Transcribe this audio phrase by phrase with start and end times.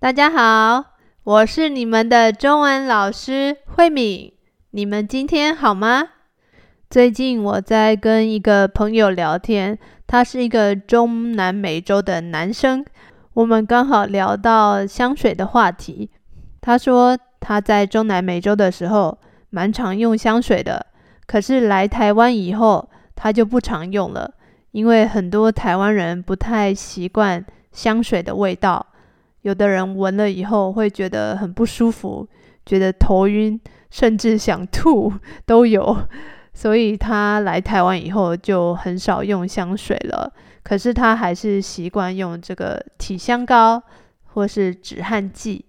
[0.00, 0.92] 大家好，
[1.24, 4.32] 我是你们的中文老师慧敏。
[4.70, 6.10] 你们今天好吗？
[6.88, 9.76] 最近我在跟一个朋友聊天，
[10.06, 12.84] 他是一个中南美洲的男生。
[13.34, 16.08] 我们刚好聊到香水的话题。
[16.60, 19.18] 他说他在中南美洲的时候
[19.50, 20.86] 蛮常用香水的，
[21.26, 24.32] 可是来台湾以后他就不常用了。
[24.70, 28.86] 因为很多台湾人不太习惯香水的味道，
[29.42, 32.28] 有的人闻了以后会觉得很不舒服，
[32.66, 33.58] 觉得头晕，
[33.90, 35.12] 甚至想吐
[35.46, 35.96] 都有。
[36.52, 40.32] 所以他来台湾以后就很少用香水了。
[40.64, 43.82] 可是他还是习惯用这个体香膏
[44.24, 45.64] 或是止汗剂。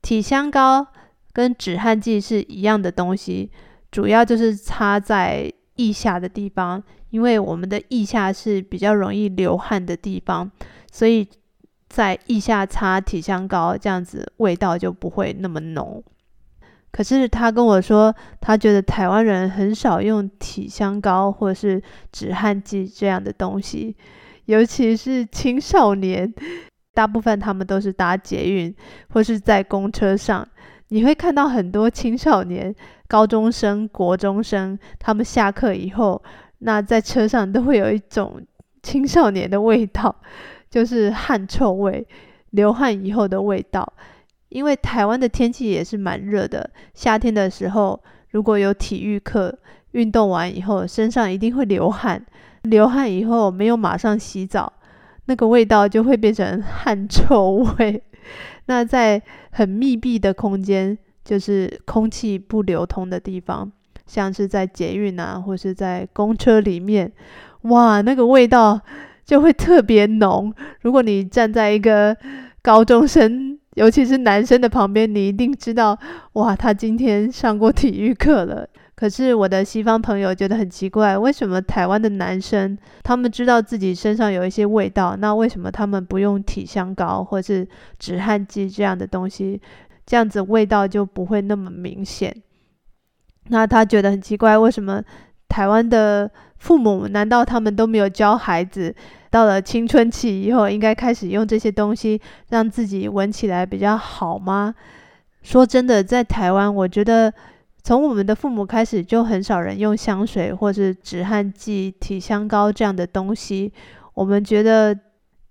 [0.00, 0.86] 体香膏
[1.32, 3.50] 跟止汗剂是一样的东西，
[3.90, 6.82] 主要就是擦在腋下的地方。
[7.10, 10.48] 因为我们的腋下是比较容易流汗的地方，
[10.90, 11.28] 所以
[11.90, 16.02] 在腋下擦体香膏，这样子味道就不会那么浓。
[16.90, 23.94] 可是他跟我说，他觉得台湾人很少用体香膏或是止汗剂这样的东西，
[24.46, 26.32] 尤其是青少年，
[26.94, 28.74] 大部分他们都是搭捷运
[29.10, 30.48] 或是在公车上，
[30.88, 32.74] 你会看到很多青少年、
[33.06, 36.22] 高中生、国中生，他们下课以后。
[36.62, 38.38] 那在车上都会有一种
[38.82, 40.14] 青少年的味道，
[40.70, 42.06] 就是汗臭味，
[42.50, 43.92] 流汗以后的味道。
[44.48, 49.56] 因为台湾的天气也是蛮热的，夏天的时候如果有体育课，
[49.92, 52.24] 运动完以后身上一定会流汗，
[52.62, 54.72] 流汗以后没有马上洗澡，
[55.26, 58.02] 那个味道就会变成汗臭味。
[58.66, 63.70] 那在很密闭的空间，就是空气不流通的地方。
[64.06, 67.12] 像是在捷运啊，或是在公车里面，
[67.62, 68.80] 哇，那个味道
[69.30, 70.52] 就会特别浓。
[70.80, 72.16] 如果你站在一个
[72.62, 75.96] 高中生，尤其是男生的旁边，你一定知道，
[76.32, 78.68] 哇，他今天上过体育课了。
[78.96, 87.64] 可是我的西方朋友觉得很奇怪，为什么台湾的男生他们知道自己身上有一些味道，那为什么他们不用体香膏或是
[88.00, 89.62] 止汗剂这样的东西，
[90.04, 92.34] 这样子味道就不会那么明显？
[93.46, 95.00] 那他觉得很奇怪，为什么
[95.50, 98.94] 台湾的父母难道他们都没有教孩子，
[99.30, 104.72] 到了青春期以后应该开始用这些东西，让自己闻起来比较好吗？
[105.42, 107.32] 说真的，在台湾，我觉得
[107.82, 113.72] 从我们的父母开始就很少人用香水或是止汗剂、体香膏这样的东西，
[114.14, 114.96] 我们觉得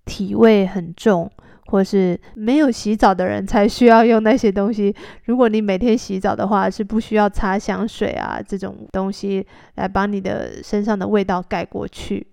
[0.06, 1.30] 体味很重。
[1.70, 4.94] 或是没有洗澡的人才需要用那些东西。
[5.26, 12.26] 如果你每天洗澡的话，是不需要擦香水啊这种东西来把你的身上的味道盖过去。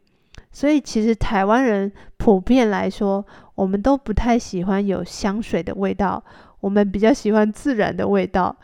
[0.53, 6.23] 所以其实台湾人普遍来说，我们都不太喜欢有香水的味道，
[6.61, 8.57] 我们比较喜欢自然的味道。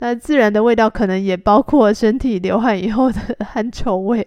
[0.00, 4.26] 那自然的味道可能也包括身体流汗以后的 汗臭味。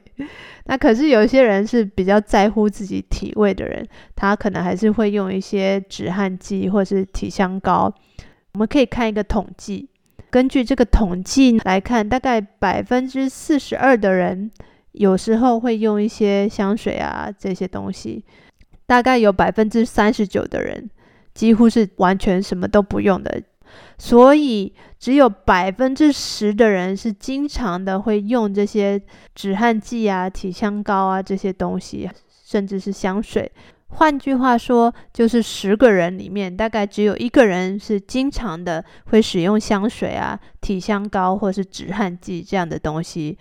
[0.65, 3.85] 那可是有一些人是比较在乎自己体味的人，
[4.15, 7.93] 他可能还是会用一些止汗剂或是体香膏。
[8.53, 9.89] 我们可以看一个统计，
[10.29, 14.51] 根据这个统计来看，大概百分之四十二的人
[14.91, 18.23] 有时候会用一些香水啊这些东西，
[18.85, 20.89] 大概有百分之三十九的人
[21.33, 23.41] 几乎是完全什么都不用的。
[23.97, 29.01] 所以，只有百分之十的人是经常的会用这些
[29.35, 32.09] 止汗剂啊、体香膏啊这些东西，
[32.45, 33.51] 甚至是香水。
[33.95, 43.37] 换句话说，就是十个人里面，大概只有一个人是经常的会使用香水啊、体香膏或是止汗剂这样的东西。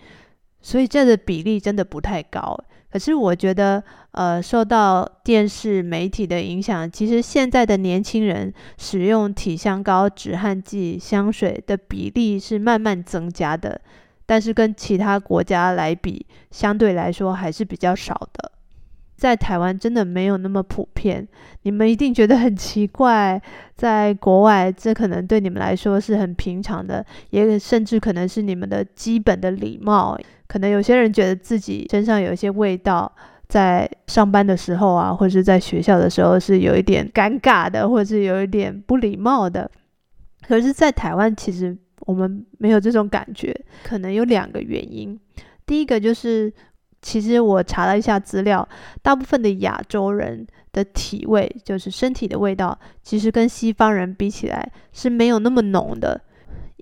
[0.61, 2.57] 所以，这个比例真的不太高。
[2.93, 13.81] 可是我觉得，呃，受到电视媒体的影响，其实现在的年轻人使用体香膏、止汗剂、香水的比例是慢慢增加的，
[14.27, 18.51] 但是跟其他国家来比，相对来说还是比较少的。
[19.15, 21.25] 在台湾真的没有那么普遍，
[21.61, 23.41] 你们一定觉得很奇怪。
[23.75, 30.17] 在国外，这可能对你们来说是很平常的，也甚至可能是你们的基本的礼貌。
[30.47, 33.11] 可能有些人觉得自己身上有一些味道，
[33.47, 39.69] 在上班的时候啊，或者是在学校的时候是有一点尴尬的，或者是有一点不礼貌的。
[40.47, 45.17] 可是，在台湾，其实我们没有这种感觉，可能有两个原因。
[45.65, 46.51] 第一个就是。
[47.03, 48.67] 其实我查了一下资料，
[49.01, 56.19] 大部分的亚洲人的体味，就是身体的味道，其实跟西方人比起来是没有那么浓的。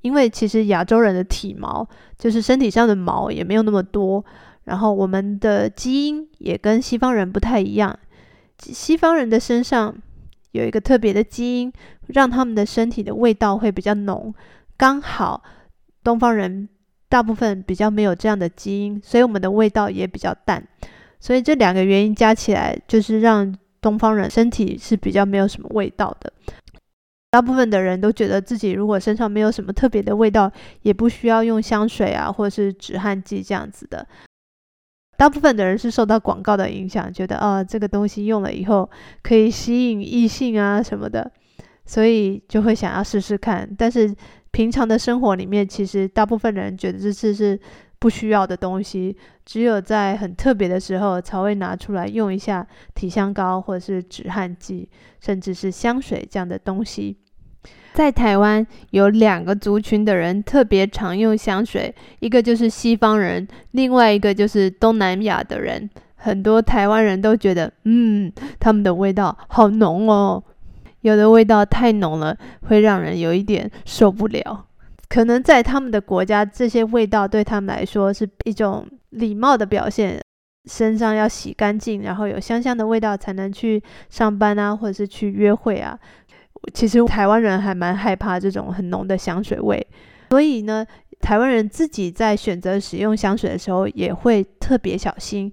[0.03, 1.87] 因为其实亚洲人的体毛，
[2.17, 4.23] 就是身体上的毛也没有那么多，
[4.63, 7.97] 然后我们的基因也跟西方人不太一样。
[8.59, 9.95] 西方人的身上
[10.51, 11.73] 有一个特别的基因，
[12.07, 14.33] 让他们的身体的味道会比较浓。
[14.77, 15.43] 刚好
[16.03, 16.67] 东方人
[17.11, 20.65] 大部分比较没有这样的基因，所以我们的味道也比较淡。
[21.19, 26.31] 所以这两个原因加起来，就是让东方人身体是比较没有什么味道的。
[27.29, 30.49] 大部分的人都觉得自己如果身上没有什么特别的味道，
[30.83, 34.07] 也不需要用香水啊，或者是止汗剂这样子的。
[35.17, 38.89] 大部分的人是受到广告的影响，觉得啊，这个东西用了以后
[39.21, 41.29] 可以吸引异性啊什么的，
[41.85, 43.69] 所以就会想要试试看。
[43.77, 44.15] 但是
[44.51, 47.59] 平常的生活里面，其实大部分人觉得这次是
[47.99, 49.15] 不需要的东西，
[49.45, 54.89] 只有在很特别的时候才会拿出来用一下体香膏或者是止汗剂，
[55.19, 57.17] 甚至是香水这样的东西。
[57.93, 65.89] 在台湾有两个族群的人特别常用香水，一个就是西方人，另外一个就是东南亚的人。
[66.15, 70.41] 很多台湾人都觉得，嗯，他们的味道好浓哦，
[71.01, 72.37] 有的味道太浓了，
[72.67, 74.65] 会让人有一点受不了。
[75.09, 80.21] 可能在他们的国家，这些味道对他们来说是一种礼貌的表现，
[80.69, 85.99] 身上要洗干净，然后有香香的味道才能去上班啊，或者是去约会啊。
[86.73, 89.85] 其实台湾人还蛮害怕这种很浓的香水味，
[90.29, 90.85] 所以呢，
[91.19, 95.51] 台湾人自己在选择使用香水的时候也会特别小心，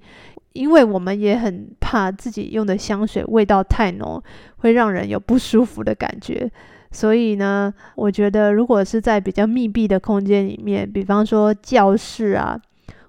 [0.53, 4.23] 因为我们也很怕自己用的香水味道太浓，
[4.57, 6.51] 会让人有不舒服的感觉。
[6.91, 12.61] 所以呢，我觉得如果是在比较密闭的空间里面，比方说教室啊，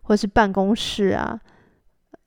[0.01, 1.39] 或是办公室啊，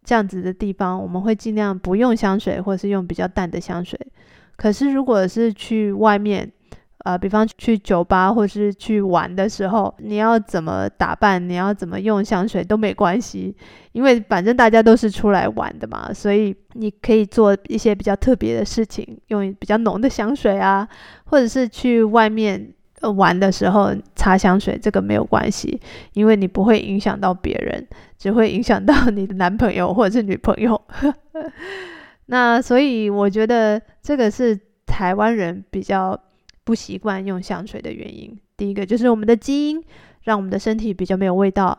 [0.02, 3.98] 这样子的地方，我们会尽量不用香水，或是用比较淡的香水。
[4.56, 6.50] 可是，如果是去外面，
[7.04, 13.56] 呃，比方去酒吧或是去玩的时候，你要怎么打扮，你要怎么用香水都没关系，
[13.90, 20.88] 因为反正大家都是出来玩的嘛，所以你可以做一些比较特别的事情，用比较浓的香水啊，
[21.24, 22.72] 或者是去外面
[23.16, 25.80] 玩的时候擦香水，这个没有关系，
[26.12, 27.84] 因为你不会影响到别人，
[28.16, 30.80] 只会影响到你的男朋友或者是女朋友。
[32.26, 34.56] 那所以我觉得这个是
[34.86, 36.16] 台湾人比较
[36.64, 38.38] 不习惯用香水的原因。
[38.56, 39.82] 第一个就是我们的基因
[40.22, 41.76] 让我们的身体比较没有味道；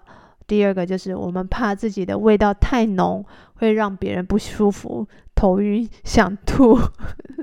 [0.47, 3.25] 第二个就是我们怕自己的味道太浓
[3.55, 6.77] 会让别人不舒服、头晕、想吐。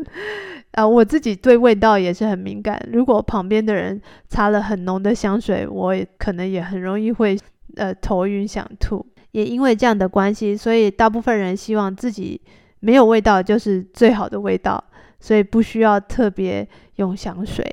[0.73, 2.81] 啊，我自己对味道也是很敏感。
[2.93, 7.39] 如果旁边的人擦了很浓的香水，我也可能也很容易会
[7.77, 9.05] 呃头晕想吐。
[9.33, 12.41] 也因为这样的关系，所以大部分人希望自己。
[12.83, 14.83] 没有味道就是最好的味道，
[15.21, 17.65] 所以不需要特别用香水。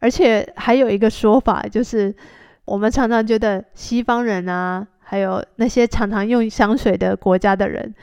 [0.00, 2.12] 而且还有一个说法，就是
[2.64, 7.94] 我们常常觉得西方人啊，还有那些常常用香水的国家的人，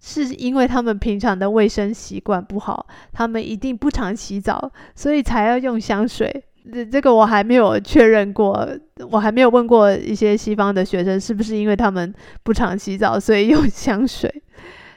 [0.00, 6.44] 是因为他们平常的卫生习惯不好，他们一定不常洗澡，所以才要用香水。
[6.72, 8.66] 这这个我还没有确认过，
[9.10, 12.14] 我还没有问过一些西方的学生，是不是因为他们
[12.44, 14.32] 不常洗澡，所以用香水。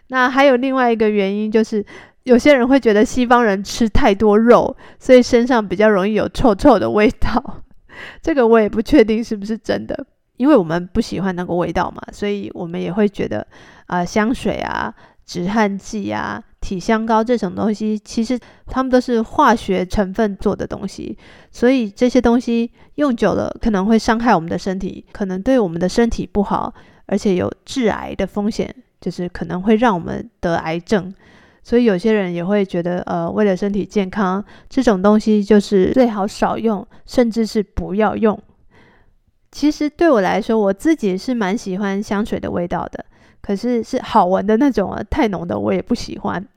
[0.10, 1.83] 那还有另外一个原因，就是
[2.25, 7.62] 有些人会觉得西方人吃太多肉，所以身上比较容易有臭臭的味道。
[8.22, 10.06] 这个我也不确定是不是真的，
[10.38, 13.45] 因为我们不喜欢那个味道嘛，所以我们也会觉得
[13.86, 14.92] 啊、香水啊、
[15.24, 21.16] 止汗剂啊、体香膏这种东西，其实它们都是化学成分做的东西，
[21.51, 26.74] 所以这些东西用久了可能会伤害我们的身体，可能对我们的身体不好，
[27.05, 28.75] 而且有致癌的风险。
[29.01, 31.13] 就是可能会让我们得癌症，
[31.65, 38.39] 所以有些人也会觉得，呃，为了身体健康，这种东西就是最好少用，甚至是不要用。
[39.51, 43.03] 其实对我来说，我自己是蛮喜欢香水的味道的，
[43.41, 46.48] 可是是好闻的那种啊，太浓的我也不喜欢。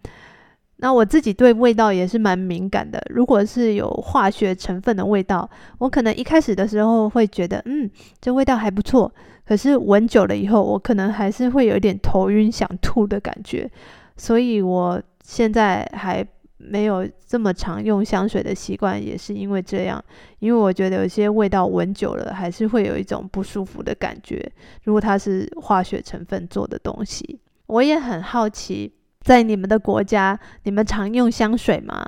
[0.81, 5.49] 那我自己对味道也是蛮敏感的，如果是有化学成分的味道，
[5.79, 9.11] 我可能一开始的时候会觉得，嗯，这味道还不错。
[9.47, 13.71] 可是闻久了以后，我可能还是会有一点头晕、想吐的感觉，
[14.19, 16.27] 所以我现在还
[16.59, 20.05] 没有这么常用香水的习惯，也是因为这样。
[20.41, 24.51] 因为我觉得有些味道闻久了，还是会有一种不舒服的感觉。
[24.83, 32.05] 如果它是化学成分做的东西，我也很好奇，在你们的国家，你们常用香水吗？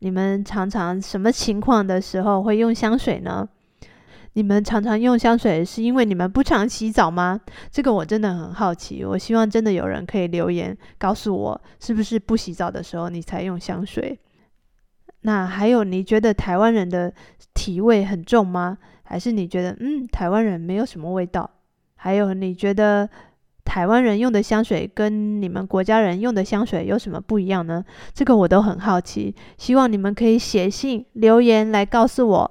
[0.00, 3.48] 你们常常什么情况的时候会用香水呢？
[4.34, 7.38] 你们常常用香水，是因为你们不常洗澡吗？
[7.70, 9.04] 这个我真的很好奇。
[9.04, 14.18] 我希望真的有人可以留言告诉我，是不是不洗澡的时候你才用香水？
[15.22, 17.12] 那还有，你觉得台湾人的
[17.54, 18.78] 体味很重吗？
[19.02, 21.48] 还是你觉得，嗯，台湾人没有什么味道？
[21.96, 23.08] 还有，你觉得
[23.64, 27.84] 台湾人用的香水跟你们国家人用的香水有什么不一样呢？
[28.14, 32.50] 这个我都很好奇，希望你们可以写信留言来告诉我。